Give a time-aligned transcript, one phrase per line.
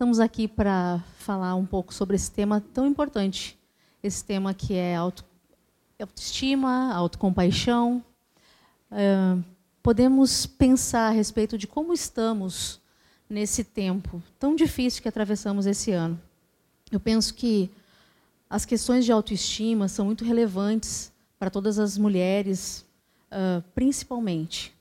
[0.00, 3.58] Estamos aqui para falar um pouco sobre esse tema tão importante,
[4.02, 5.22] esse tema que é auto,
[6.00, 8.02] autoestima, autocompaixão.
[8.90, 9.44] Uh,
[9.82, 12.80] podemos pensar a respeito de como estamos
[13.28, 16.18] nesse tempo tão difícil que atravessamos esse ano.
[16.90, 17.70] Eu penso que
[18.48, 22.86] as questões de autoestima são muito relevantes para todas as mulheres,
[23.74, 24.72] principalmente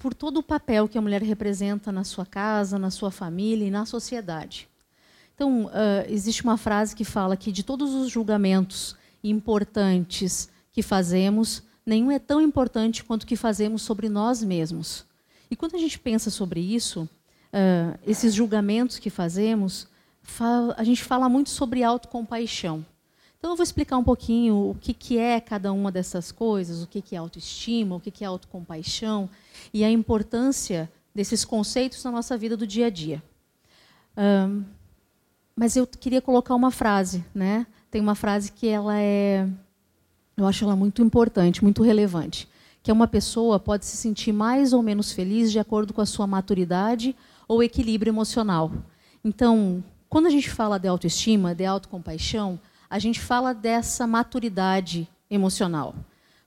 [0.00, 3.70] por todo o papel que a mulher representa na sua casa, na sua família e
[3.70, 4.66] na sociedade.
[5.34, 5.70] Então, uh,
[6.08, 12.18] existe uma frase que fala que de todos os julgamentos importantes que fazemos, nenhum é
[12.18, 15.04] tão importante quanto o que fazemos sobre nós mesmos.
[15.50, 19.86] E quando a gente pensa sobre isso, uh, esses julgamentos que fazemos,
[20.76, 22.84] a gente fala muito sobre autocompaixão.
[23.38, 26.86] Então, eu vou explicar um pouquinho o que, que é cada uma dessas coisas, o
[26.86, 29.28] que, que é autoestima, o que, que é autocompaixão
[29.72, 33.22] e a importância desses conceitos na nossa vida do dia a dia.
[34.16, 34.64] Um,
[35.54, 37.66] mas eu queria colocar uma frase, né?
[37.90, 39.46] Tem uma frase que ela é,
[40.36, 42.48] eu acho ela muito importante, muito relevante,
[42.82, 46.06] que é uma pessoa pode se sentir mais ou menos feliz de acordo com a
[46.06, 47.14] sua maturidade
[47.46, 48.72] ou equilíbrio emocional.
[49.24, 52.58] Então, quando a gente fala de autoestima, de autocompaixão,
[52.88, 55.94] a gente fala dessa maturidade emocional.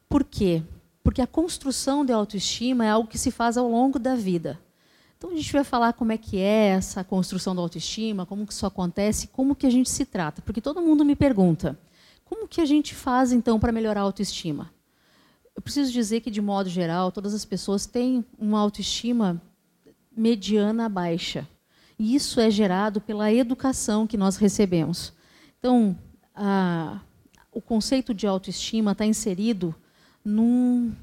[0.09, 0.63] Por quê?
[1.03, 4.59] Porque a construção de autoestima é algo que se faz ao longo da vida.
[5.17, 8.53] Então a gente vai falar como é que é essa construção da autoestima, como que
[8.53, 11.79] isso acontece, como que a gente se trata, porque todo mundo me pergunta:
[12.25, 14.71] como que a gente faz então para melhorar a autoestima?
[15.55, 19.41] Eu preciso dizer que de modo geral, todas as pessoas têm uma autoestima
[20.15, 21.47] mediana a baixa.
[21.97, 25.13] E isso é gerado pela educação que nós recebemos.
[25.59, 25.97] Então,
[26.35, 26.99] a,
[27.51, 29.75] o conceito de autoestima está inserido
[30.23, 30.93] num,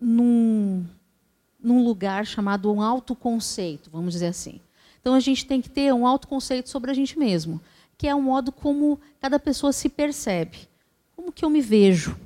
[0.00, 0.84] num,
[1.60, 4.60] num lugar chamado um autoconceito, vamos dizer assim.
[5.00, 7.60] Então a gente tem que ter um autoconceito sobre a gente mesmo,
[7.96, 10.68] que é o modo como cada pessoa se percebe.
[11.14, 12.16] Como que eu me vejo?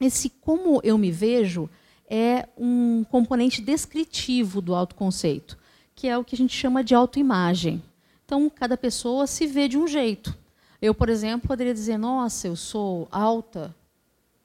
[0.00, 1.68] Esse como eu me vejo
[2.08, 5.56] é um componente descritivo do autoconceito,
[5.94, 7.82] que é o que a gente chama de autoimagem.
[8.24, 10.36] Então, cada pessoa se vê de um jeito.
[10.80, 13.74] Eu, por exemplo, poderia dizer: nossa, eu sou alta,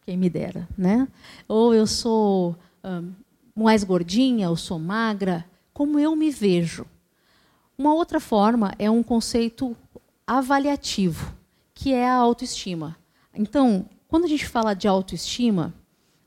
[0.08, 1.06] quem me dera, né?
[1.50, 3.12] Ou eu sou um,
[3.54, 6.86] mais gordinha, eu sou magra, como eu me vejo.
[7.78, 9.76] Uma outra forma é um conceito
[10.26, 11.36] avaliativo,
[11.74, 12.96] que é a autoestima.
[13.34, 15.74] Então, quando a gente fala de autoestima,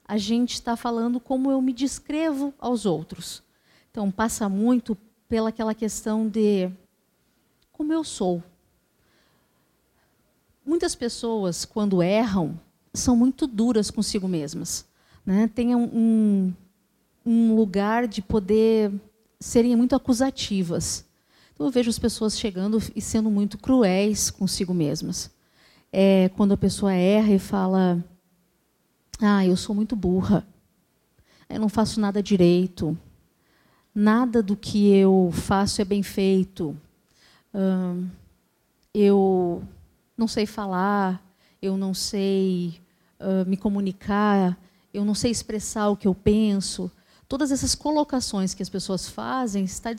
[0.05, 3.43] a gente está falando como eu me descrevo aos outros.
[3.91, 4.95] Então, passa muito
[5.27, 6.71] pelaquela questão de
[7.73, 8.43] como eu sou,
[10.71, 12.61] Muitas pessoas, quando erram,
[12.93, 14.87] são muito duras consigo mesmas.
[15.25, 15.49] Né?
[15.77, 16.53] Um,
[17.25, 18.93] um lugar de poder
[19.39, 21.05] serem muito acusativas.
[21.55, 25.31] Então, eu vejo as pessoas chegando e sendo muito cruéis consigo mesmas.
[25.93, 28.03] É quando a pessoa erra e fala:
[29.21, 30.47] Ah, eu sou muito burra.
[31.49, 32.97] Eu não faço nada direito.
[33.95, 36.77] Nada do que eu faço é bem feito.
[38.95, 39.63] Eu
[40.17, 41.21] não sei falar,
[41.63, 42.81] eu não sei
[43.21, 44.59] uh, me comunicar,
[44.93, 46.91] eu não sei expressar o que eu penso.
[47.29, 49.91] Todas essas colocações que as pessoas fazem está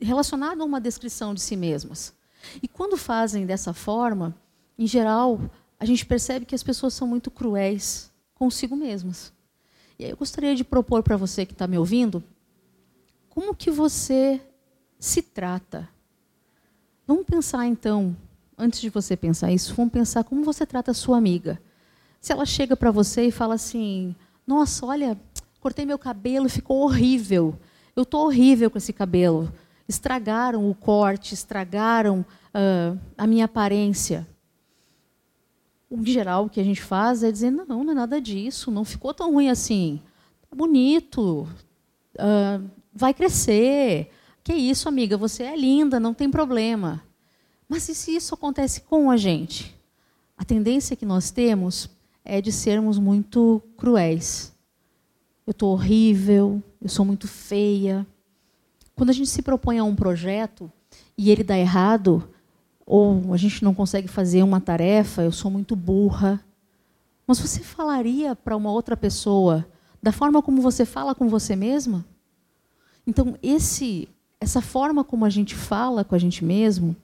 [0.00, 2.14] relacionado a uma descrição de si mesmas.
[2.62, 4.34] E quando fazem dessa forma,
[4.78, 5.40] em geral,
[5.78, 9.32] a gente percebe que as pessoas são muito cruéis consigo mesmas.
[9.98, 12.22] E aí eu gostaria de propor para você que está me ouvindo,
[13.30, 14.40] como que você
[14.98, 15.88] se trata?
[17.06, 18.16] Vamos pensar então
[18.58, 21.60] antes de você pensar isso, vamos pensar como você trata a sua amiga.
[22.20, 24.14] Se ela chega para você e fala assim:
[24.46, 25.18] Nossa, olha,
[25.60, 27.58] cortei meu cabelo, ficou horrível.
[27.94, 29.52] Eu estou horrível com esse cabelo.
[29.88, 32.24] Estragaram o corte, estragaram
[32.54, 34.26] uh, a minha aparência.
[35.90, 38.84] Em geral, o que a gente faz é dizer: Não, não é nada disso, não
[38.84, 40.00] ficou tão ruim assim.
[40.50, 41.46] Tá bonito,
[42.16, 44.10] uh, vai crescer.
[44.42, 47.05] Que isso, amiga, você é linda, não tem problema.
[47.68, 49.74] Mas e se isso acontece com a gente?
[50.36, 51.88] A tendência que nós temos
[52.24, 54.52] é de sermos muito cruéis.
[55.46, 58.06] Eu estou horrível, eu sou muito feia.
[58.94, 60.70] Quando a gente se propõe a um projeto
[61.16, 62.28] e ele dá errado,
[62.84, 66.40] ou a gente não consegue fazer uma tarefa, eu sou muito burra.
[67.26, 69.66] Mas você falaria para uma outra pessoa
[70.00, 72.04] da forma como você fala com você mesma?
[73.04, 74.08] Então, esse,
[74.40, 76.94] essa forma como a gente fala com a gente mesmo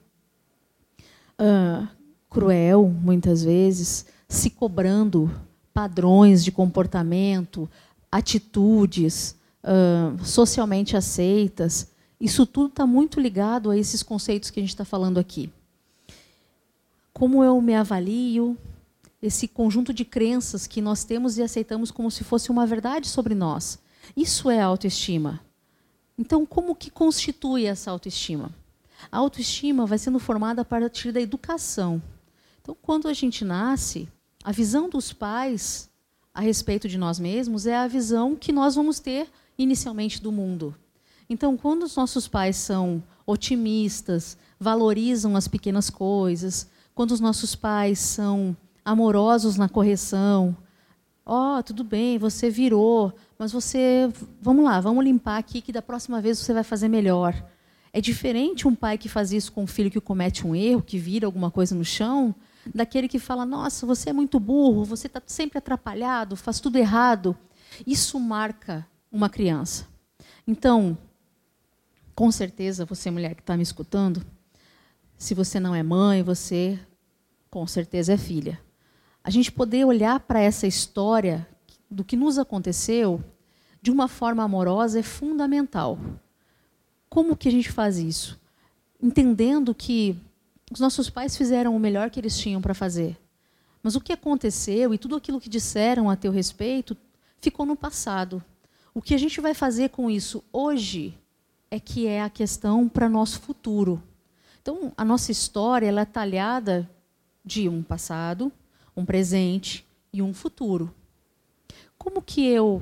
[1.39, 1.87] uh,
[2.29, 5.31] cruel, muitas vezes, se cobrando
[5.73, 7.69] padrões de comportamento,
[8.11, 11.91] atitudes uh, socialmente aceitas.
[12.19, 15.51] Isso tudo está muito ligado a esses conceitos que a gente está falando aqui.
[17.11, 18.57] Como eu me avalio,
[19.21, 23.33] esse conjunto de crenças que nós temos e aceitamos como se fosse uma verdade sobre
[23.33, 23.79] nós.
[24.17, 25.39] Isso é autoestima.
[26.17, 28.53] Então, como que constitui essa autoestima?
[29.11, 32.01] A autoestima vai sendo formada a partir da educação.
[32.61, 34.07] Então, quando a gente nasce,
[34.43, 35.89] a visão dos pais
[36.33, 40.75] a respeito de nós mesmos é a visão que nós vamos ter inicialmente do mundo.
[41.29, 47.99] Então, quando os nossos pais são otimistas, valorizam as pequenas coisas, quando os nossos pais
[47.99, 50.55] são amorosos na correção,
[51.25, 54.11] ó, oh, tudo bem, você virou, mas você,
[54.41, 57.33] vamos lá, vamos limpar aqui que da próxima vez você vai fazer melhor.
[57.95, 60.97] É diferente um pai que faz isso com um filho que comete um erro, que
[60.97, 62.33] vira alguma coisa no chão,
[62.73, 67.37] daquele que fala: Nossa, você é muito burro, você está sempre atrapalhado, faz tudo errado.
[67.85, 69.87] Isso marca uma criança.
[70.47, 70.97] Então,
[72.15, 74.25] com certeza, você, mulher que está me escutando,
[75.17, 76.79] se você não é mãe, você
[77.49, 78.59] com certeza é filha.
[79.23, 81.47] A gente poder olhar para essa história
[81.89, 83.23] do que nos aconteceu
[83.81, 85.99] de uma forma amorosa é fundamental.
[87.13, 88.39] Como que a gente faz isso?
[88.99, 90.17] Entendendo que
[90.71, 93.15] os nossos pais fizeram o melhor que eles tinham para fazer.
[93.83, 96.97] Mas o que aconteceu e tudo aquilo que disseram a teu respeito
[97.39, 98.43] ficou no passado.
[98.95, 101.15] O que a gente vai fazer com isso hoje
[101.69, 104.01] é que é a questão para nosso futuro.
[104.59, 106.89] Então, a nossa história ela é talhada
[107.45, 108.51] de um passado,
[108.97, 110.91] um presente e um futuro.
[111.95, 112.81] Como que eu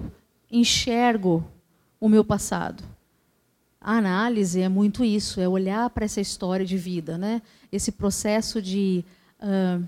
[0.50, 1.46] enxergo
[2.00, 2.82] o meu passado?
[3.84, 7.42] A análise é muito isso, é olhar para essa história de vida, né?
[7.72, 9.04] esse processo de
[9.42, 9.84] uh,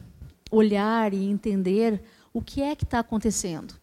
[0.50, 2.02] olhar e entender
[2.34, 3.76] o que é que está acontecendo.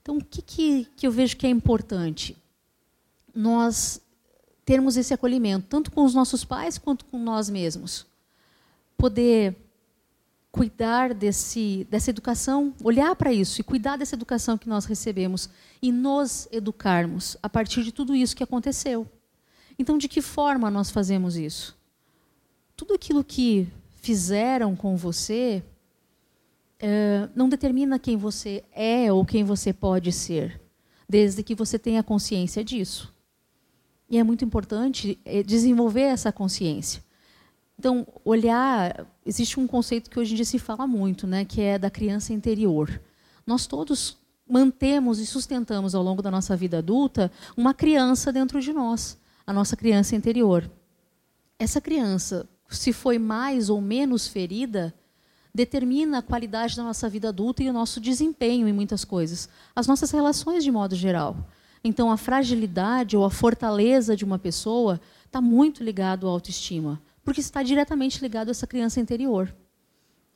[0.00, 2.36] Então, o que, que, que eu vejo que é importante?
[3.34, 4.00] Nós
[4.64, 8.06] termos esse acolhimento, tanto com os nossos pais quanto com nós mesmos.
[8.96, 9.54] Poder
[10.50, 15.50] cuidar desse, dessa educação, olhar para isso e cuidar dessa educação que nós recebemos
[15.82, 19.06] e nos educarmos a partir de tudo isso que aconteceu.
[19.78, 21.76] Então, de que forma nós fazemos isso?
[22.76, 25.62] Tudo aquilo que fizeram com você
[26.82, 30.60] uh, não determina quem você é ou quem você pode ser,
[31.08, 33.12] desde que você tenha consciência disso.
[34.08, 37.02] E é muito importante eh, desenvolver essa consciência.
[37.78, 41.78] Então, olhar, existe um conceito que hoje em dia se fala muito, né, que é
[41.78, 43.00] da criança interior.
[43.46, 44.16] Nós todos
[44.48, 49.52] mantemos e sustentamos ao longo da nossa vida adulta uma criança dentro de nós, a
[49.52, 50.70] nossa criança interior.
[51.58, 54.94] Essa criança, se foi mais ou menos ferida,
[55.54, 59.86] determina a qualidade da nossa vida adulta e o nosso desempenho em muitas coisas, as
[59.86, 61.36] nossas relações de modo geral.
[61.82, 67.40] Então, a fragilidade ou a fortaleza de uma pessoa está muito ligado à autoestima porque
[67.40, 69.52] está diretamente ligado a essa criança interior.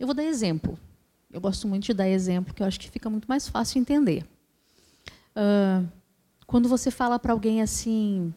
[0.01, 0.79] Eu vou dar exemplo.
[1.31, 4.25] Eu gosto muito de dar exemplo, que eu acho que fica muito mais fácil entender.
[5.37, 5.87] Uh,
[6.47, 8.33] quando você fala para alguém assim,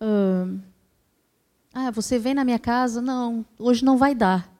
[0.00, 3.00] ah, você vem na minha casa?
[3.00, 4.52] Não, hoje não vai dar.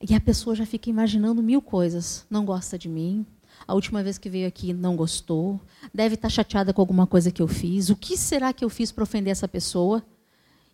[0.00, 2.26] E a pessoa já fica imaginando mil coisas.
[2.28, 3.26] Não gosta de mim.
[3.66, 5.60] A última vez que veio aqui não gostou.
[5.92, 7.88] Deve estar chateada com alguma coisa que eu fiz.
[7.90, 10.04] O que será que eu fiz para ofender essa pessoa?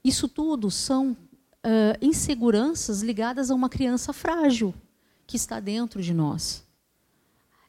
[0.03, 4.75] Isso tudo são uh, inseguranças ligadas a uma criança frágil
[5.27, 6.67] que está dentro de nós.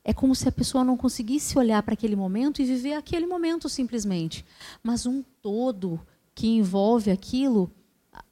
[0.03, 3.69] É como se a pessoa não conseguisse olhar para aquele momento e viver aquele momento
[3.69, 4.43] simplesmente.
[4.81, 5.99] Mas um todo
[6.41, 7.71] que envolve aquilo,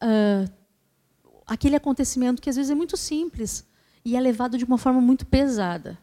[0.02, 0.52] uh,
[1.46, 3.68] aquele acontecimento que às vezes é muito simples
[4.04, 5.96] e é levado de uma forma muito pesada.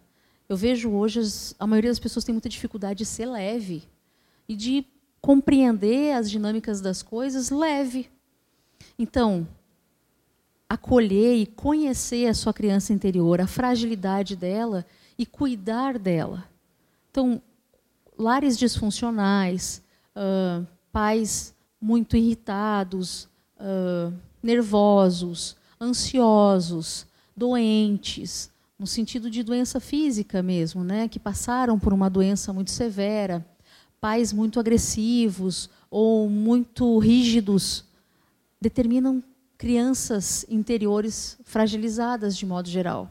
[0.49, 1.21] Eu vejo hoje
[1.59, 3.83] a maioria das pessoas tem muita dificuldade de ser leve
[4.49, 4.87] e de
[5.21, 8.09] compreender as dinâmicas das coisas leve.
[8.97, 9.45] Então,
[10.69, 14.87] acolher e conhecer a sua criança interior, a fragilidade dela
[15.19, 16.49] e cuidar dela.
[17.11, 17.43] Então,
[18.17, 19.83] lares disfuncionais,
[20.15, 23.29] uh, pais muito irritados,
[23.59, 27.07] uh, nervosos, ansiosos,
[27.37, 33.45] doentes, no sentido de doença física mesmo, né, que passaram por uma doença muito severa
[34.01, 37.85] pais muito agressivos ou muito rígidos
[38.61, 39.23] determinam
[39.59, 43.11] crianças interiores fragilizadas de modo geral.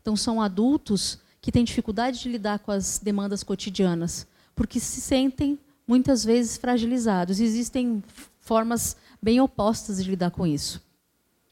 [0.00, 5.58] Então são adultos que têm dificuldade de lidar com as demandas cotidianas, porque se sentem
[5.92, 7.38] muitas vezes fragilizados.
[7.38, 8.02] Existem
[8.40, 10.80] formas bem opostas de lidar com isso.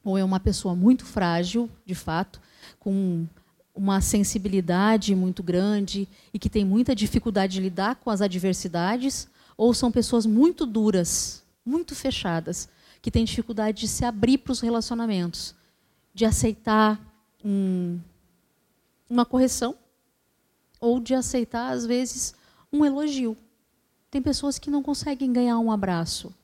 [0.03, 2.41] Ou é uma pessoa muito frágil, de fato,
[2.79, 3.27] com
[3.75, 9.29] uma sensibilidade muito grande e que tem muita dificuldade de lidar com as adversidades,
[9.59, 12.67] ou são pessoas muito duras, muito fechadas,
[13.03, 15.55] que têm dificuldade de se abrir para os relacionamentos,
[16.15, 16.99] de aceitar
[17.45, 18.01] um,
[19.07, 19.77] uma correção
[20.81, 22.35] ou de aceitar, às vezes,
[22.73, 23.37] um elogio.
[24.11, 26.35] Tem pessoas que não conseguem ganhar um abraço.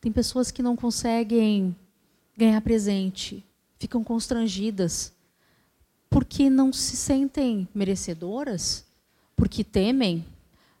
[0.00, 1.74] Tem pessoas que não conseguem
[2.36, 3.44] ganhar presente.
[3.78, 5.12] Ficam constrangidas
[6.08, 8.86] porque não se sentem merecedoras,
[9.34, 10.24] porque temem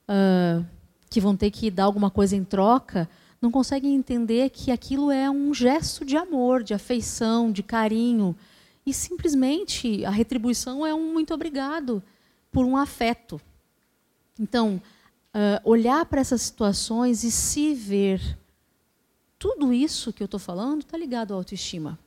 [0.08, 0.64] uh,
[1.10, 3.08] que vão ter que dar alguma coisa em troca,
[3.40, 8.36] não conseguem entender que aquilo é um gesto de amor, de afeição, de carinho.
[8.84, 12.02] E simplesmente a retribuição é um muito obrigado
[12.52, 13.40] por um afeto.
[14.38, 14.80] Então,
[15.36, 18.38] uh, olhar para essas situações e se ver.
[19.38, 21.98] Tudo isso que eu estou falando está ligado à autoestima.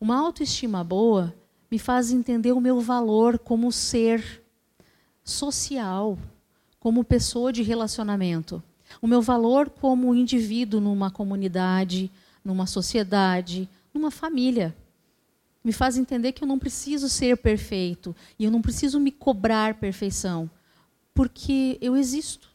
[0.00, 1.34] Uma autoestima boa
[1.70, 4.42] me faz entender o meu valor como ser
[5.22, 6.18] social,
[6.80, 8.62] como pessoa de relacionamento.
[9.00, 12.10] O meu valor como indivíduo numa comunidade,
[12.44, 14.74] numa sociedade, numa família.
[15.62, 19.74] Me faz entender que eu não preciso ser perfeito e eu não preciso me cobrar
[19.74, 20.50] perfeição,
[21.14, 22.51] porque eu existo.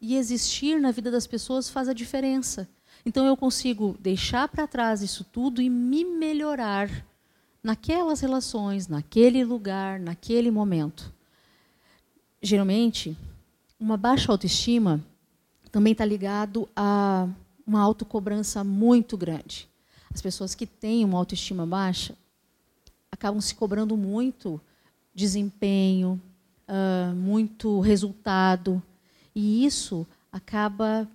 [0.00, 2.68] E existir na vida das pessoas faz a diferença.
[3.04, 6.90] Então eu consigo deixar para trás isso tudo e me melhorar
[7.62, 11.12] naquelas relações, naquele lugar, naquele momento.
[12.40, 13.16] Geralmente,
[13.78, 15.04] uma baixa autoestima
[15.70, 17.28] também está ligado a
[17.66, 19.68] uma autocobrança muito grande.
[20.12, 22.16] As pessoas que têm uma autoestima baixa
[23.10, 24.60] acabam se cobrando muito
[25.14, 26.20] desempenho,
[26.68, 28.82] uh, muito resultado,
[29.34, 31.08] e isso acaba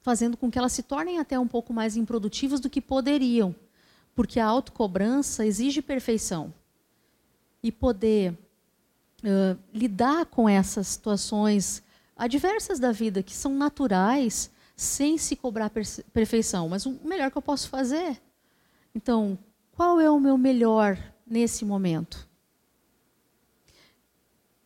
[0.00, 3.54] fazendo com que elas se tornem até um pouco mais improdutivas do que poderiam,
[4.14, 6.54] porque a autocobrança exige perfeição.
[7.62, 8.32] E poder
[9.24, 11.82] uh, lidar com essas situações
[12.16, 15.70] adversas da vida, que são naturais, sem se cobrar
[16.12, 16.68] perfeição.
[16.68, 18.20] Mas o melhor que eu posso fazer.
[18.94, 19.38] Então,
[19.72, 22.25] qual é o meu melhor nesse momento?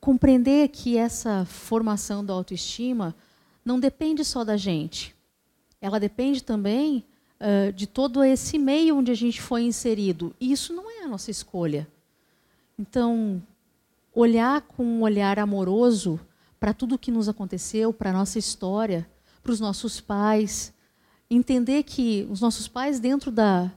[0.00, 3.14] Compreender que essa formação da autoestima
[3.64, 5.14] não depende só da gente.
[5.80, 7.04] Ela depende também
[7.40, 10.35] uh, de todo esse meio onde a gente foi inserido.
[10.40, 11.87] E isso não é a nossa escolha.
[12.78, 13.42] Então,
[14.14, 16.19] olhar com um olhar amoroso
[16.59, 19.09] para tudo o que nos aconteceu, para a nossa história,
[19.42, 20.73] para os nossos pais.
[21.30, 23.71] Entender que os nossos pais, dentro da,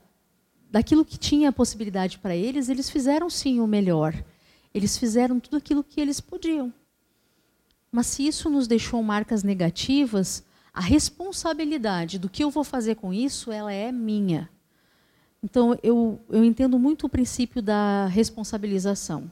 [0.70, 4.14] daquilo que tinha possibilidade para eles, eles fizeram sim o melhor.
[4.74, 6.72] Eles fizeram tudo aquilo que eles podiam.
[7.92, 13.14] Mas se isso nos deixou marcas negativas, a responsabilidade do que eu vou fazer com
[13.14, 14.50] isso, ela é minha.
[15.40, 19.30] Então, eu, eu entendo muito o princípio da responsabilização.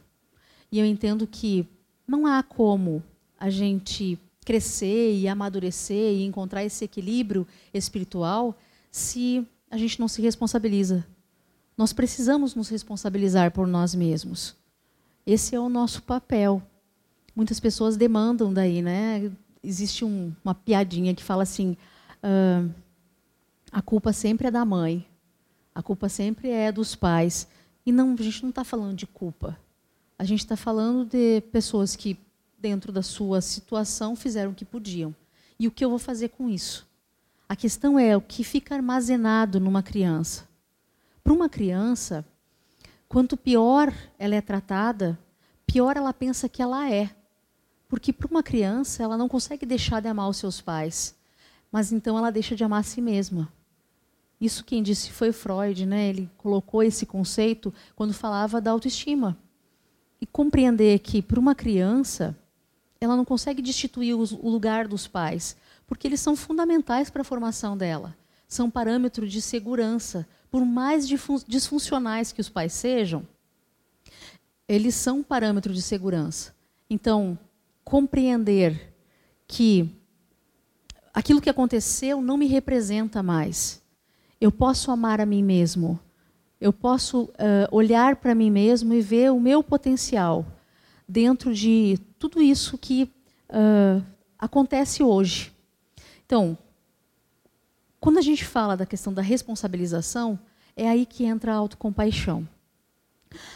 [0.71, 1.67] E eu entendo que
[2.07, 3.03] não há como
[3.41, 8.57] a gente crescer e amadurecer e encontrar esse equilíbrio espiritual
[8.91, 11.05] se a gente não se responsabiliza.
[11.77, 14.55] Nós precisamos nos responsabilizar por nós mesmos.
[15.27, 16.63] Esse é o nosso papel.
[17.35, 19.31] Muitas pessoas demandam daí, né?
[19.63, 21.77] Existe um, uma piadinha que fala assim:
[22.23, 22.71] uh,
[23.71, 25.07] a culpa sempre é da mãe,
[25.75, 27.49] a culpa sempre é dos pais.
[27.85, 29.59] E não, a gente não está falando de culpa.
[30.19, 32.17] A gente está falando de pessoas que
[32.63, 35.13] dentro da sua situação, fizeram o que podiam.
[35.59, 36.87] E o que eu vou fazer com isso?
[37.49, 40.49] A questão é o que fica armazenado numa criança.
[41.25, 42.25] Para uma criança,
[43.13, 45.19] quanto pior ela é tratada,
[45.67, 47.15] pior ela pensa que ela é.
[47.87, 51.15] Porque para uma criança, ela não consegue deixar de amar os seus pais,
[51.71, 53.53] mas então ela deixa de amar a si mesma.
[54.41, 56.09] Isso quem disse foi Freud, né?
[56.09, 59.37] Ele colocou esse conceito quando falava da autoestima.
[60.19, 62.35] E compreender que para uma criança,
[62.99, 65.55] ela não consegue destituir o lugar dos pais,
[65.87, 68.17] porque eles são fundamentais para a formação dela.
[68.49, 70.27] São parâmetros de segurança.
[70.53, 73.27] Por mais disfuncionais que os pais sejam,
[74.69, 76.55] eles são parâmetros de segurança.
[76.91, 77.39] Então,
[77.83, 78.95] compreender
[79.49, 79.89] que
[81.15, 83.83] aquilo que aconteceu não me representa mais.
[84.39, 85.99] Eu posso amar a mim mesmo.
[86.61, 87.31] Eu posso uh,
[87.71, 90.45] olhar para mim mesmo e ver o meu potencial
[91.09, 93.11] dentro de tudo isso que
[93.49, 94.05] uh,
[94.39, 95.51] acontece hoje.
[96.27, 96.59] Então,
[98.03, 100.37] quando a gente fala da questão da responsabilização,
[100.75, 102.49] é aí que entra a autocompaixão.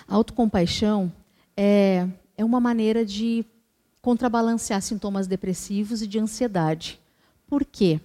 [0.06, 1.12] A autocompaixão
[1.56, 2.06] é,
[2.38, 3.44] é uma maneira de
[4.00, 7.00] contrabalancear sintomas depressivos e de ansiedade.
[7.48, 8.00] Por quê?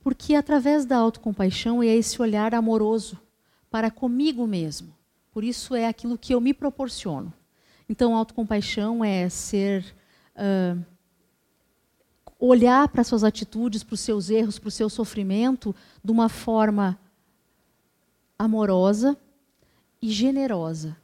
[0.00, 3.16] Porque através da autocompaixão é esse olhar amoroso
[3.70, 4.92] para comigo mesmo.
[5.30, 7.32] Por isso é aquilo que eu me proporciono.
[7.88, 9.84] Então, autocompaixão é ser
[10.34, 10.84] uh,
[12.46, 16.98] olhar para suas atitudes, para os seus erros, para o seu sofrimento de uma forma
[18.38, 19.16] amorosa
[20.00, 20.96] e generosa.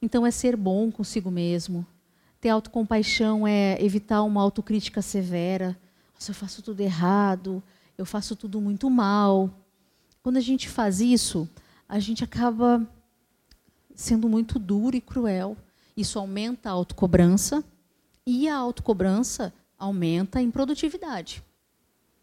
[0.00, 1.86] Então é ser bom consigo mesmo.
[2.40, 5.78] Ter autocompaixão é evitar uma autocrítica severa.
[6.14, 7.62] Nossa, eu faço tudo errado,
[7.96, 9.50] eu faço tudo muito mal.
[10.22, 11.48] Quando a gente faz isso,
[11.88, 12.88] a gente acaba
[13.94, 15.56] sendo muito duro e cruel.
[15.96, 17.62] Isso aumenta a autocobrança
[18.24, 21.42] e a autocobrança aumenta a improdutividade.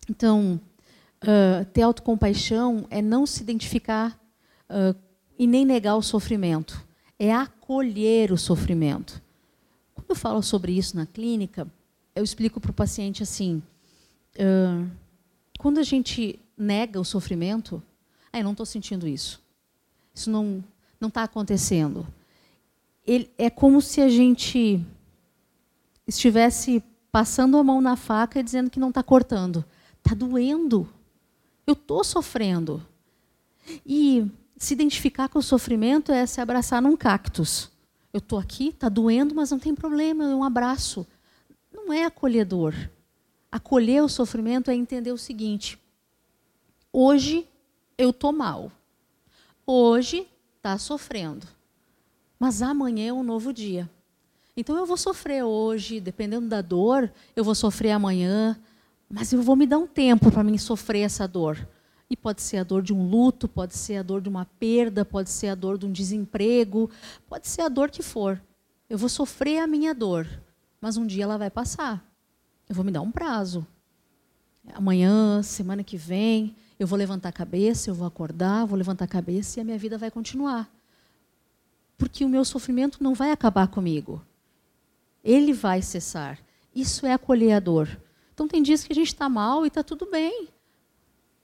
[0.09, 0.59] Então,
[1.23, 4.19] uh, ter autocompaixão é não se identificar
[4.69, 4.97] uh,
[5.37, 6.85] e nem negar o sofrimento,
[7.17, 9.21] é acolher o sofrimento.
[9.93, 11.67] Quando eu falo sobre isso na clínica,
[12.13, 13.61] eu explico para o paciente assim:
[14.35, 14.89] uh,
[15.57, 17.81] quando a gente nega o sofrimento,
[18.31, 19.41] ah, eu não estou sentindo isso,
[20.13, 20.63] isso não
[20.99, 22.07] não está acontecendo.
[23.05, 24.83] Ele, é como se a gente
[26.07, 26.83] estivesse
[27.15, 29.63] passando a mão na faca e dizendo que não está cortando.
[29.99, 30.85] Está doendo.
[31.65, 32.85] Eu estou sofrendo.
[33.85, 37.71] E se identificar com o sofrimento é se abraçar num cactus.
[38.11, 41.07] Eu estou aqui, está doendo, mas não tem problema, é um abraço.
[41.71, 42.73] Não é acolhedor.
[43.49, 45.79] Acolher o sofrimento é entender o seguinte:
[46.91, 47.47] hoje
[47.97, 48.69] eu estou mal.
[49.65, 51.47] Hoje está sofrendo.
[52.37, 53.89] Mas amanhã é um novo dia.
[54.57, 58.57] Então eu vou sofrer hoje, dependendo da dor, eu vou sofrer amanhã,
[59.09, 61.67] mas eu vou me dar um tempo para mim sofrer essa dor.
[62.09, 65.03] E pode ser a dor de um luto, pode ser a dor de uma perda,
[65.03, 66.89] pode ser a dor de um desemprego,
[67.27, 68.41] pode ser a dor que for.
[68.89, 70.27] Eu vou sofrer a minha dor,
[70.79, 72.05] mas um dia ela vai passar.
[72.69, 73.65] Eu vou me dar um prazo.
[74.73, 79.07] Amanhã, semana que vem, eu vou levantar a cabeça, eu vou acordar, vou levantar a
[79.07, 80.69] cabeça e a minha vida vai continuar.
[81.97, 84.21] Porque o meu sofrimento não vai acabar comigo.
[85.25, 86.37] Ele vai cessar.
[86.73, 87.89] Isso é acolher a dor.
[88.31, 90.47] Então tem dias que a gente está mal e está tudo bem.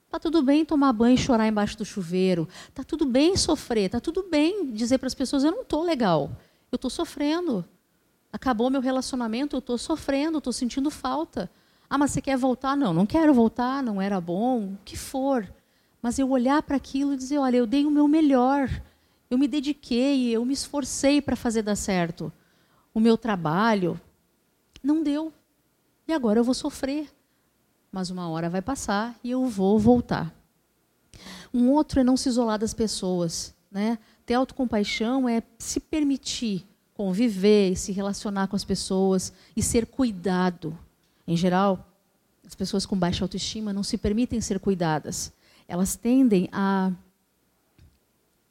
[0.07, 2.47] Tá tudo bem tomar banho e chorar embaixo do chuveiro.
[2.75, 3.89] Tá tudo bem sofrer.
[3.89, 6.29] Tá tudo bem dizer para as pessoas: eu não estou legal.
[6.71, 7.65] Eu estou sofrendo.
[8.31, 11.49] Acabou meu relacionamento, eu estou sofrendo, estou sentindo falta.
[11.89, 12.77] Ah, mas você quer voltar?
[12.77, 15.51] Não, não quero voltar, não era bom, o que for.
[16.01, 18.69] Mas eu olhar para aquilo e dizer: olha, eu dei o meu melhor.
[19.29, 22.31] Eu me dediquei, eu me esforcei para fazer dar certo.
[22.93, 23.99] O meu trabalho
[24.83, 25.33] não deu.
[26.07, 27.09] E agora eu vou sofrer
[27.91, 30.33] mas uma hora vai passar e eu vou voltar.
[31.53, 33.53] Um outro é não se isolar das pessoas.
[33.69, 33.99] Né?
[34.25, 40.77] Ter autocompaixão é se permitir conviver e se relacionar com as pessoas e ser cuidado.
[41.27, 41.85] Em geral,
[42.45, 45.33] as pessoas com baixa autoestima não se permitem ser cuidadas.
[45.67, 46.91] Elas tendem a,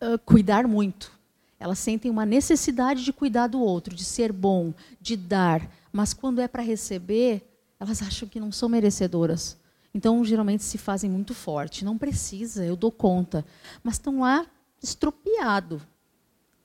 [0.00, 1.12] a cuidar muito.
[1.60, 5.70] Elas sentem uma necessidade de cuidar do outro, de ser bom, de dar.
[5.92, 7.46] Mas quando é para receber,
[7.78, 9.58] elas acham que não são merecedoras.
[9.94, 11.84] Então, geralmente se fazem muito forte.
[11.84, 13.44] Não precisa, eu dou conta.
[13.84, 14.46] Mas estão lá
[14.82, 15.82] estropiado.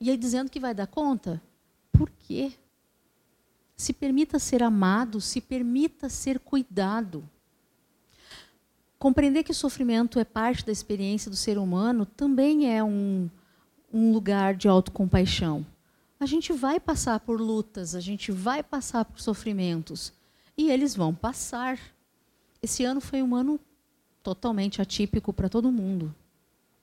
[0.00, 1.42] E aí dizendo que vai dar conta?
[1.92, 2.52] Por quê?
[3.76, 7.28] Se permita ser amado, se permita ser cuidado.
[8.98, 13.28] Compreender que o sofrimento é parte da experiência do ser humano também é um,
[13.92, 15.64] um lugar de autocompaixão.
[16.18, 20.12] A gente vai passar por lutas, a gente vai passar por sofrimentos
[20.56, 21.78] e eles vão passar.
[22.62, 23.60] Esse ano foi um ano
[24.22, 26.14] totalmente atípico para todo mundo.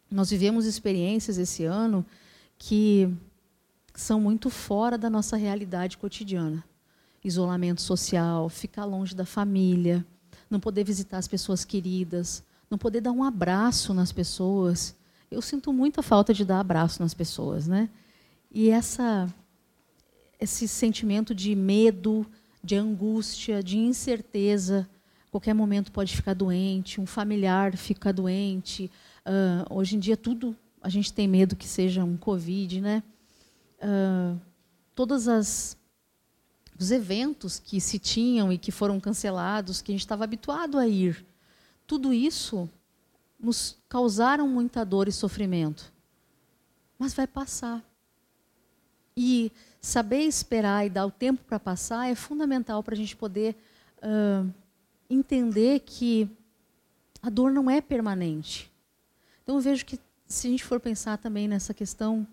[0.10, 2.06] Nós vivemos experiências esse ano
[2.58, 3.12] que
[3.96, 6.63] são muito fora da nossa realidade cotidiana.
[7.24, 10.06] Isolamento social, ficar longe da família,
[10.50, 14.96] não poder visitar as pessoas queridas, não poder dar um abraço nas pessoas.
[15.34, 17.89] Eu sinto muita falta de dar abraço nas pessoas, né?
[18.52, 19.34] E essa
[20.39, 22.26] esse sentimento de medo,
[22.63, 24.88] de angústia, de incerteza.
[25.32, 28.91] Qualquer momento pode ficar doente, um familiar fica doente.
[29.26, 33.02] Uh, hoje em dia tudo a gente tem medo que seja um covid, né?
[33.82, 34.39] Uh,
[34.93, 35.78] todas as
[36.80, 40.88] os eventos que se tinham e que foram cancelados, que a gente estava habituado a
[40.88, 41.26] ir,
[41.88, 42.69] tudo isso
[43.43, 45.91] nos causaram muita dor e sofrimento.
[46.97, 47.84] Mas vai passar.
[49.15, 49.51] E
[49.82, 53.56] saber esperar e dar o tempo para passar é fundamental para a gente poder
[53.97, 54.49] uh,
[55.10, 56.27] entender que
[57.21, 58.71] a dor não é permanente.
[59.43, 62.25] Então eu vejo que se a gente for pensar também nessa questão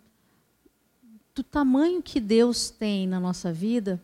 [1.35, 4.01] do tamanho que Deus tem na nossa vida,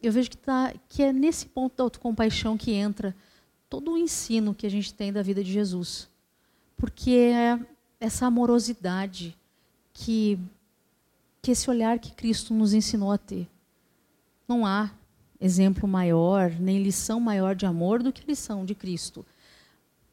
[0.00, 3.14] eu vejo que, tá, que é nesse ponto da autocompaixão que entra
[3.68, 6.08] todo o ensino que a gente tem da vida de Jesus.
[6.76, 7.58] Porque é
[8.00, 9.36] essa amorosidade
[9.92, 10.38] que
[11.44, 13.46] que esse olhar que Cristo nos ensinou a ter.
[14.48, 14.90] Não há
[15.38, 19.26] exemplo maior, nem lição maior de amor do que a lição de Cristo.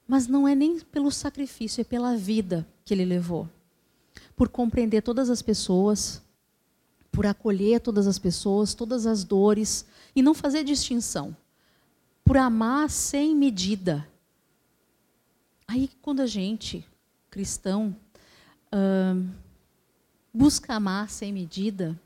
[0.05, 3.47] Mas não é nem pelo sacrifício, é pela vida que ele levou.
[4.35, 6.21] Por compreender todas as pessoas,
[7.09, 11.35] por acolher todas as pessoas, todas as dores, e não fazer distinção.
[12.25, 14.05] Por amar sem medida.
[15.73, 16.85] Aí, quando a gente,
[17.29, 17.95] cristão,
[18.73, 19.25] uh,
[20.33, 21.97] busca amar sem medida,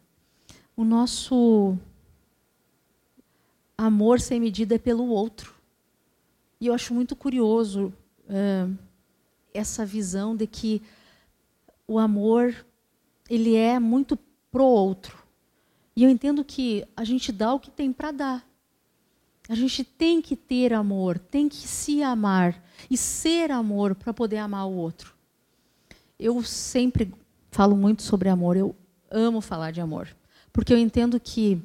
[0.77, 1.75] o nosso
[3.75, 5.55] amor sem medida é pelo outro.
[6.61, 7.91] E eu acho muito curioso
[8.29, 8.77] uh,
[9.51, 10.79] essa visão de que
[11.87, 12.63] o amor
[13.27, 14.15] ele é muito
[14.51, 15.17] pro outro.
[15.95, 18.47] E eu entendo que a gente dá o que tem para dar.
[19.47, 24.37] A gente tem que ter amor, tem que se amar e ser amor para poder
[24.37, 25.13] amar o outro.
[26.19, 27.13] Eu sempre
[27.51, 28.75] falo muito sobre amor, eu
[29.09, 30.07] amo falar de amor,
[30.51, 31.61] porque eu entendo que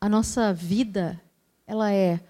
[0.00, 1.20] a nossa vida
[1.66, 2.20] ela é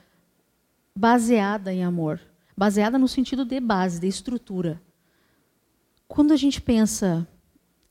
[0.96, 2.20] baseada em amor,
[2.56, 4.80] baseada no sentido de base, de estrutura.
[6.08, 7.28] Quando a gente pensa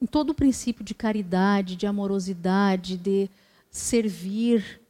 [0.02, 3.30] em todo o princípio de caridade, de amorosidade, de
[3.70, 4.82] servir,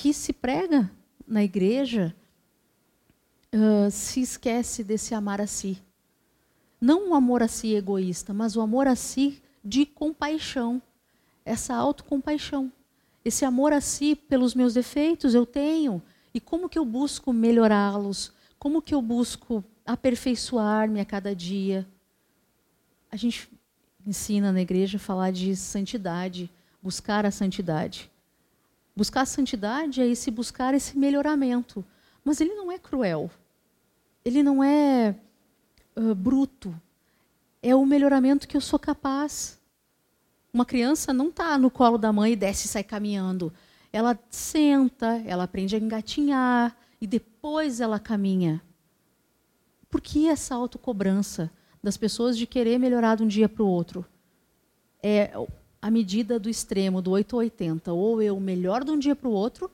[0.00, 0.88] que se prega
[1.26, 2.14] na igreja,
[3.52, 5.82] uh, se esquece desse amar a si.
[6.80, 10.80] Não o amor a si egoísta, mas o amor a si de compaixão,
[11.44, 12.72] essa autocompaixão.
[13.24, 16.00] Esse amor a si pelos meus defeitos eu tenho.
[16.32, 18.32] E como que eu busco melhorá-los?
[18.56, 21.84] Como que eu busco aperfeiçoar-me a cada dia?
[23.10, 23.50] A gente
[24.06, 26.48] ensina na igreja a falar de santidade,
[26.80, 28.08] buscar a santidade.
[28.98, 31.84] Buscar a santidade é esse buscar esse melhoramento.
[32.24, 33.30] Mas ele não é cruel.
[34.24, 35.14] Ele não é
[35.96, 36.74] uh, bruto.
[37.62, 39.60] É o melhoramento que eu sou capaz.
[40.52, 43.52] Uma criança não está no colo da mãe e desce e sai caminhando.
[43.92, 48.60] Ela senta, ela aprende a engatinhar e depois ela caminha.
[49.88, 51.50] Por que essa autocobrança?
[51.82, 54.04] das pessoas de querer melhorar de um dia para o outro.
[55.02, 55.32] É
[55.80, 57.92] a medida do extremo, do 8 ou 80.
[57.92, 59.70] Ou eu melhoro de um dia para o outro,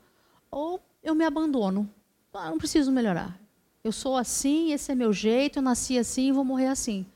[0.51, 1.89] ou eu me abandono.
[2.33, 3.39] Ah, não preciso melhorar.
[3.83, 7.07] Eu sou assim, esse é meu jeito, eu nasci assim e vou morrer assim.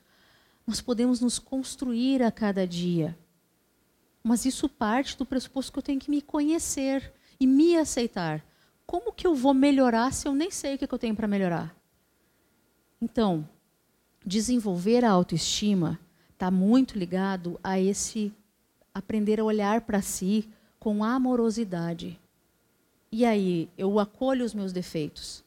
[0.66, 3.16] Nós podemos nos construir a cada dia.
[4.22, 8.44] Mas isso parte do pressuposto que eu tenho que me conhecer e me aceitar.
[8.86, 11.74] Como que eu vou melhorar se eu nem sei o que eu tenho para melhorar?
[13.00, 13.48] Então,
[14.24, 15.98] desenvolver a autoestima
[16.32, 18.32] está muito ligado a esse
[18.94, 20.48] aprender a olhar para si
[20.78, 22.18] com amorosidade.
[23.10, 25.42] E aí, eu acolho os meus defeitos,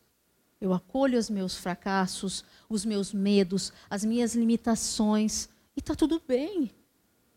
[0.59, 6.71] eu acolho os meus fracassos, os meus medos, as minhas limitações, e está tudo bem,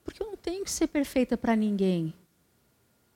[0.03, 2.13] porque eu não tenho que ser perfeita para ninguém.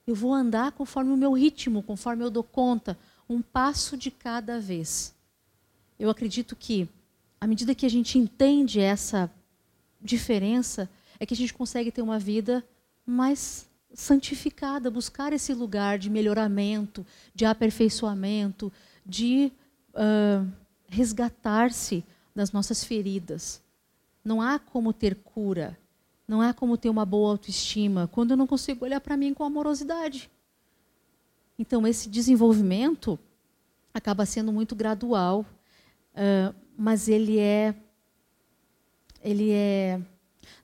[0.07, 2.99] Eu vou andar conforme o meu ritmo, conforme eu dou conta,
[3.29, 5.15] um passo de cada vez.
[5.99, 6.89] Eu acredito que
[7.41, 9.31] à medida que a gente entende essa
[10.01, 12.65] diferença, é que a gente consegue ter uma vida
[13.11, 18.73] mais santificada, buscar esse lugar de melhoramento, de aperfeiçoamento,
[19.05, 19.51] de
[19.95, 20.47] uh,
[20.87, 23.63] resgatar-se das nossas feridas.
[24.23, 25.79] Não há como ter cura,
[26.27, 29.43] não há como ter uma boa autoestima quando eu não consigo olhar para mim com
[29.43, 30.31] amorosidade.
[31.59, 33.19] Então, esse desenvolvimento
[33.93, 35.45] acaba sendo muito gradual.
[36.15, 37.75] Uh, mas ele é
[39.21, 40.01] ele é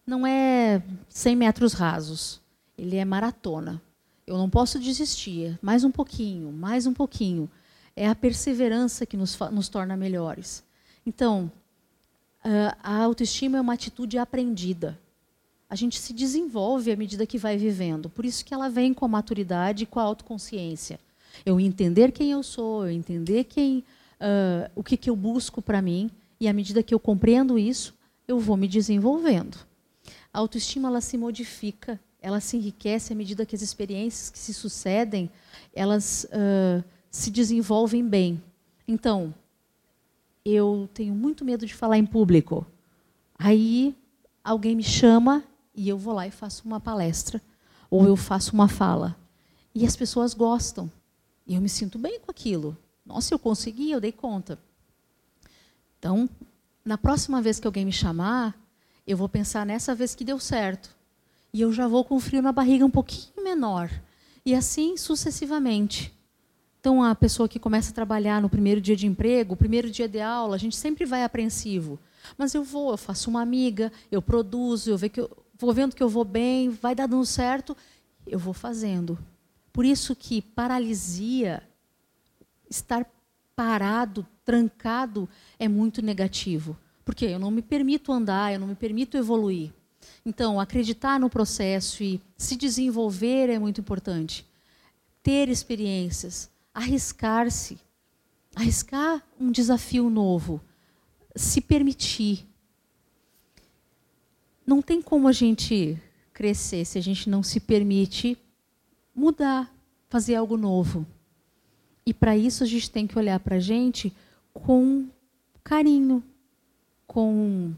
[0.07, 2.41] não é 100 metros rasos,
[2.77, 3.81] ele é maratona.
[4.27, 7.49] Eu não posso desistir, mais um pouquinho, mais um pouquinho.
[7.95, 10.65] É a perseverança que nos, nos torna melhores.
[11.07, 11.51] Então,
[12.83, 14.99] a autoestima é uma atitude aprendida.
[15.69, 18.11] A gente se desenvolve à medida que vai vivendo.
[18.11, 21.01] Por isso que ela vem com a maturidade e com a autoconsciência.
[21.45, 23.79] Eu entender quem eu sou, eu entender quem,
[24.21, 27.95] uh, o que, que eu busco para mim, e à medida que eu compreendo isso,
[28.29, 29.57] eu vou me desenvolvendo.
[30.35, 34.53] A autoestima ela se modifica, ela se enriquece à medida que as experiências que se
[34.53, 35.31] sucedem,
[35.73, 38.43] elas uh, se desenvolvem bem.
[38.89, 39.33] Então,
[40.45, 42.67] eu tenho muito medo de falar em público.
[43.39, 43.95] Aí
[44.43, 47.41] alguém me chama e eu vou lá e faço uma palestra
[47.89, 49.17] ou eu faço uma fala.
[49.73, 50.91] E as pessoas gostam.
[51.47, 52.77] E eu me sinto bem com aquilo.
[53.07, 54.59] Nossa, eu consegui, eu dei conta.
[55.97, 56.29] Então,
[56.85, 58.64] na próxima vez que alguém me chamar,
[59.07, 60.95] eu vou pensar nessa vez que deu certo.
[61.53, 63.91] E eu já vou com frio na barriga um pouquinho menor.
[64.45, 66.13] E assim sucessivamente.
[66.81, 70.21] Então, a pessoa que começa a trabalhar no primeiro dia de emprego, primeiro dia de
[70.21, 71.99] aula, a gente sempre vai apreensivo.
[72.37, 76.09] Mas eu vou, eu faço uma amiga, eu produzo, eu, eu vou vendo que eu
[76.09, 77.75] vou bem, vai dando certo,
[78.27, 79.19] eu vou fazendo.
[79.73, 81.63] Por isso que paralisia,
[82.69, 83.07] estar
[83.57, 86.77] parado, trancado, é muito negativo.
[87.05, 89.73] Porque eu não me permito andar, eu não me permito evoluir.
[90.25, 94.47] Então, acreditar no processo e se desenvolver é muito importante.
[95.23, 97.79] Ter experiências, arriscar-se,
[98.55, 100.61] arriscar um desafio novo,
[101.37, 102.47] se permitir.
[104.67, 105.99] Não tem como a gente
[106.33, 108.39] crescer se a gente não se permite
[109.15, 109.73] mudar,
[110.09, 111.07] fazer algo novo.
[112.07, 114.13] E para isso a gente tem que olhar para a gente
[114.53, 115.07] com
[115.63, 116.23] carinho,
[117.07, 117.75] com,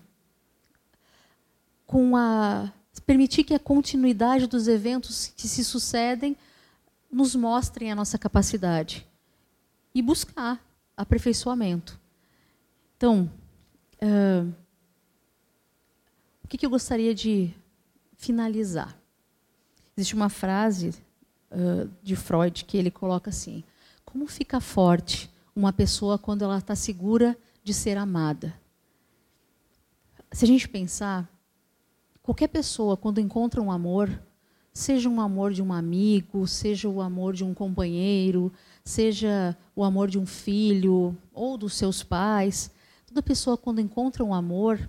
[1.86, 2.72] com a.
[3.04, 6.36] permitir que a continuidade dos eventos que se sucedem
[7.10, 9.06] nos mostrem a nossa capacidade
[9.94, 10.60] e buscar
[10.96, 11.98] aperfeiçoamento.
[12.96, 13.30] Então,
[14.02, 14.52] uh,
[16.42, 17.54] o que, que eu gostaria de
[18.16, 18.96] finalizar?
[19.96, 20.90] Existe uma frase
[21.50, 23.64] uh, de Freud que ele coloca assim:
[24.04, 28.54] como fica forte uma pessoa quando ela está segura de ser amada?
[30.36, 31.26] Se a gente pensar,
[32.22, 34.22] qualquer pessoa, quando encontra um amor,
[34.70, 38.52] seja um amor de um amigo, seja o amor de um companheiro,
[38.84, 42.70] seja o amor de um filho ou dos seus pais,
[43.06, 44.86] toda pessoa, quando encontra um amor,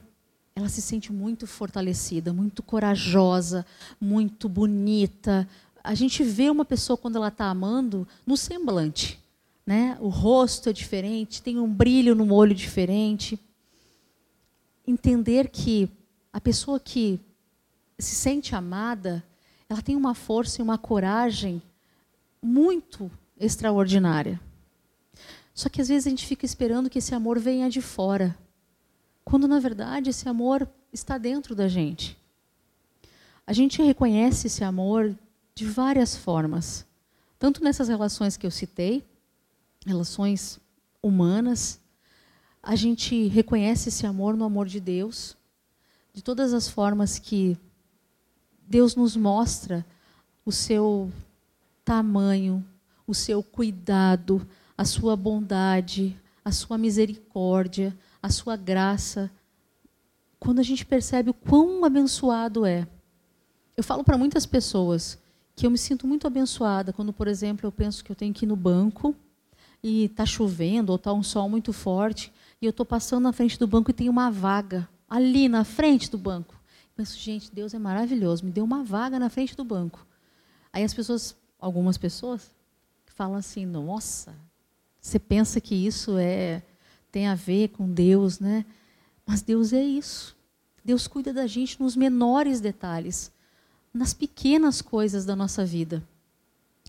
[0.54, 3.66] ela se sente muito fortalecida, muito corajosa,
[4.02, 5.48] muito bonita,
[5.82, 9.18] a gente vê uma pessoa quando ela está amando no semblante.
[9.66, 9.98] Né?
[10.02, 13.40] O rosto é diferente, tem um brilho no olho diferente.
[14.88, 15.90] Entender que
[16.32, 17.20] a pessoa que
[18.00, 19.24] se sente amada,
[19.70, 21.62] ela tem uma força e uma coragem
[22.42, 24.40] muito extraordinária.
[25.54, 28.38] Só que às vezes a gente fica esperando que esse amor venha de fora,
[29.26, 32.18] quando na verdade esse amor está dentro da gente.
[33.46, 35.16] A gente reconhece esse amor
[35.56, 36.86] de várias formas.
[37.40, 39.04] Tanto nessas relações que eu citei,
[39.86, 40.60] relações
[41.02, 41.80] humanas,
[42.68, 45.38] a gente reconhece esse amor no amor de Deus,
[46.14, 47.58] de todas as formas que
[48.68, 49.86] Deus nos mostra
[50.46, 51.10] o seu
[51.86, 52.62] tamanho,
[53.08, 54.46] o seu cuidado,
[54.78, 59.32] a sua bondade, a sua misericórdia, a sua graça.
[60.38, 62.86] Quando a gente percebe o quão abençoado é.
[63.78, 65.18] Eu falo para muitas pessoas,
[65.56, 68.44] que eu me sinto muito abençoada quando, por exemplo, eu penso que eu tenho que
[68.44, 69.16] ir no banco
[69.82, 72.30] e está chovendo ou está um sol muito forte
[72.62, 76.10] e eu estou passando na frente do banco e tem uma vaga ali na frente
[76.10, 76.54] do banco.
[76.54, 80.06] Eu penso, gente, Deus é maravilhoso, me deu uma vaga na frente do banco.
[80.74, 82.50] Aí as pessoas, algumas pessoas,
[83.18, 84.36] falam assim: nossa,
[85.02, 86.62] você pensa que isso é
[87.12, 88.66] tem a ver com Deus, né?
[89.26, 90.36] Mas Deus é isso.
[90.86, 93.32] Deus cuida da gente nos menores detalhes
[93.94, 96.04] nas pequenas coisas da nossa vida.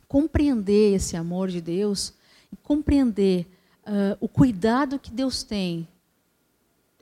[0.07, 2.13] Compreender esse amor de Deus
[2.53, 3.47] e compreender
[3.89, 5.89] uh, o cuidado que Deus tem.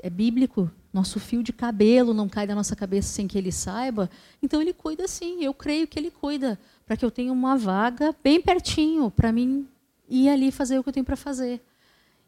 [0.03, 4.09] É bíblico, nosso fio de cabelo não cai da nossa cabeça sem que Ele saiba.
[4.43, 8.15] Então Ele cuida sim, eu creio que Ele cuida, para que eu tenha uma vaga
[8.23, 9.69] bem pertinho, para mim
[10.09, 11.61] ir ali fazer o que eu tenho para fazer.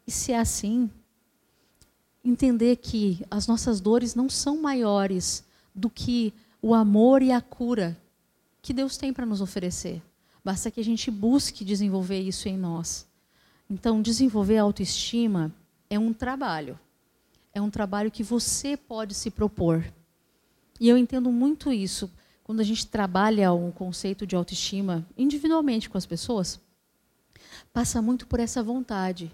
[0.05, 0.89] E se é assim,
[2.23, 5.43] entender que as nossas dores não são maiores
[5.73, 7.97] do que o amor e a cura
[8.61, 10.01] que Deus tem para nos oferecer.
[10.43, 13.08] Basta que a gente busque desenvolver isso em nós.
[13.69, 15.53] Então, desenvolver a autoestima
[15.89, 16.79] é um trabalho.
[17.53, 19.85] É um trabalho que você pode se propor.
[20.79, 22.09] E eu entendo muito isso.
[22.43, 26.59] Quando a gente trabalha um conceito de autoestima individualmente com as pessoas,
[27.71, 29.31] passa muito por essa vontade.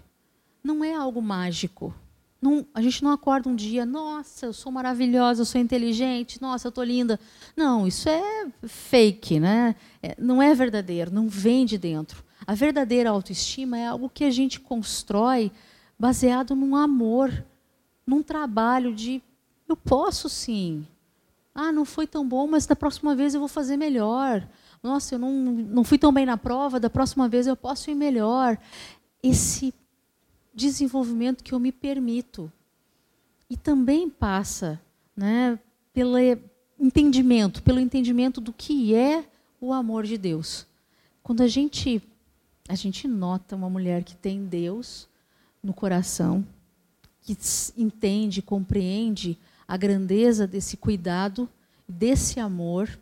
[0.62, 1.94] Não é algo mágico.
[2.42, 6.66] Não, a gente não acorda um dia, nossa, eu sou maravilhosa, eu sou inteligente, nossa,
[6.66, 7.18] eu estou linda.
[7.56, 9.74] Não, isso é fake, né?
[10.02, 12.22] É, não é verdadeiro, não vem de dentro.
[12.46, 15.50] A verdadeira autoestima é algo que a gente constrói
[15.98, 17.44] baseado num amor,
[18.06, 19.20] num trabalho de
[19.68, 20.86] eu posso sim.
[21.54, 24.46] Ah, não foi tão bom, mas da próxima vez eu vou fazer melhor.
[24.82, 27.94] Nossa, eu não, não fui tão bem na prova, da próxima vez eu posso ir
[27.94, 28.58] melhor.
[29.22, 29.74] Esse
[30.54, 32.52] desenvolvimento que eu me permito.
[33.48, 34.80] E também passa
[35.16, 35.58] né,
[35.92, 36.16] pelo
[36.78, 39.24] entendimento, pelo entendimento do que é
[39.60, 40.66] o amor de Deus.
[41.22, 42.02] Quando a gente
[42.68, 45.08] a gente nota uma mulher que tem Deus
[45.62, 46.46] no coração,
[47.22, 47.36] que
[47.76, 51.48] entende, compreende a grandeza desse cuidado,
[51.88, 52.98] desse amor,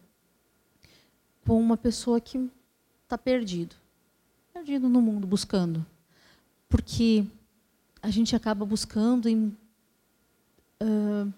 [1.46, 2.50] com uma pessoa que
[3.02, 3.76] está perdido,
[4.52, 5.84] perdido no mundo buscando,
[6.68, 7.26] porque
[8.02, 9.54] a gente acaba buscando em,
[10.82, 11.32] uh,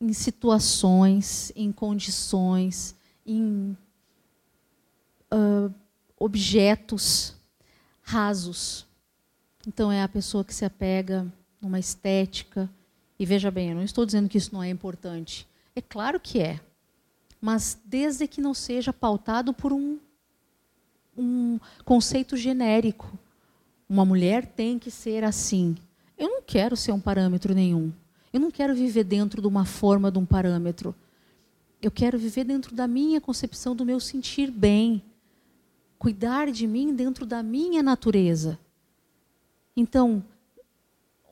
[0.00, 2.94] em situações, em condições,
[3.26, 3.76] em
[5.32, 5.74] uh,
[6.24, 7.34] objetos
[8.00, 8.86] rasos.
[9.68, 12.70] Então, é a pessoa que se apega numa estética.
[13.18, 15.46] E veja bem, eu não estou dizendo que isso não é importante.
[15.76, 16.60] É claro que é.
[17.40, 19.98] Mas desde que não seja pautado por um,
[21.14, 23.18] um conceito genérico.
[23.86, 25.76] Uma mulher tem que ser assim.
[26.16, 27.92] Eu não quero ser um parâmetro nenhum.
[28.32, 30.94] Eu não quero viver dentro de uma forma de um parâmetro.
[31.82, 35.02] Eu quero viver dentro da minha concepção do meu sentir bem.
[36.04, 38.58] Cuidar de mim dentro da minha natureza.
[39.74, 40.22] Então,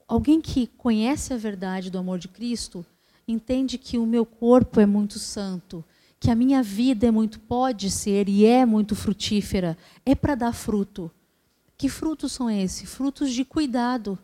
[0.08, 2.82] alguém que conhece a verdade do amor de Cristo
[3.28, 5.84] entende que o meu corpo é muito santo,
[6.18, 10.54] que a minha vida é muito pode ser e é muito frutífera, é para dar
[10.54, 11.10] fruto.
[11.76, 12.90] Que frutos são esses?
[12.90, 14.18] Frutos de cuidado.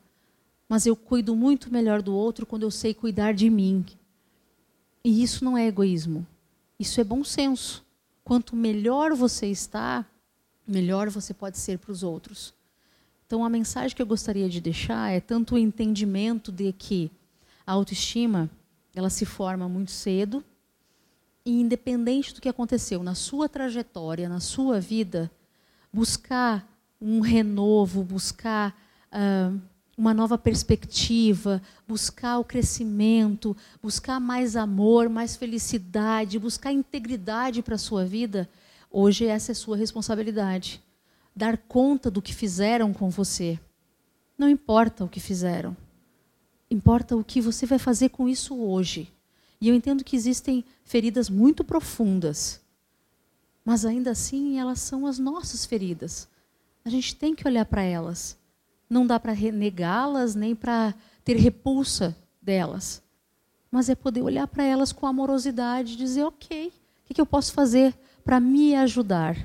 [0.66, 3.84] Mas eu cuido muito melhor do outro quando eu sei cuidar de mim.
[5.04, 6.26] E isso não é egoísmo.
[6.78, 7.84] Isso é bom senso.
[8.24, 10.06] Quanto melhor você está,
[10.68, 12.54] melhor você pode ser para os outros.
[13.26, 17.10] Então, a mensagem que eu gostaria de deixar é tanto o entendimento de que
[17.66, 18.50] a autoestima
[18.94, 20.44] ela se forma muito cedo
[21.44, 25.30] e independente do que aconteceu na sua trajetória, na sua vida,
[25.92, 26.66] buscar
[27.00, 28.76] um renovo, buscar
[29.12, 29.58] uh,
[29.96, 37.78] uma nova perspectiva, buscar o crescimento, buscar mais amor, mais felicidade, buscar integridade para a
[37.78, 38.48] sua vida,
[38.90, 40.82] hoje essa é sua responsabilidade
[41.38, 43.60] dar conta do que fizeram com você.
[44.36, 45.76] Não importa o que fizeram.
[46.68, 49.12] Importa o que você vai fazer com isso hoje.
[49.60, 52.60] E eu entendo que existem feridas muito profundas.
[53.64, 56.28] Mas ainda assim, elas são as nossas feridas.
[56.84, 58.36] A gente tem que olhar para elas.
[58.90, 63.00] Não dá para renegá-las nem para ter repulsa delas.
[63.70, 66.72] Mas é poder olhar para elas com amorosidade e dizer: ok,
[67.08, 67.94] o que eu posso fazer
[68.28, 69.38] para me ajudar?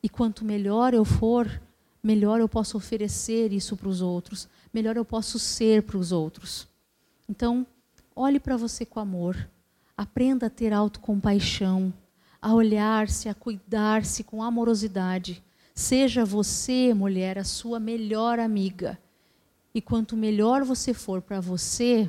[0.00, 1.60] E quanto melhor eu for,
[2.00, 6.68] melhor eu posso oferecer isso para os outros, melhor eu posso ser para os outros.
[7.28, 7.66] Então,
[8.14, 9.50] olhe para você com amor,
[9.96, 11.92] aprenda a ter autocompaixão,
[12.40, 15.42] a olhar-se, a cuidar-se com amorosidade.
[15.74, 18.96] Seja você, mulher, a sua melhor amiga.
[19.74, 22.08] E quanto melhor você for para você,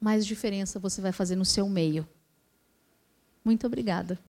[0.00, 2.04] mais diferença você vai fazer no seu meio.
[3.44, 4.18] Muito obrigada.